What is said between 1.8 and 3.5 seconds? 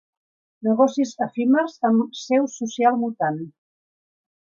amb seu social mutant.